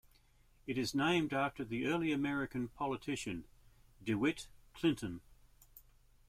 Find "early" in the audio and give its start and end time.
1.63-2.11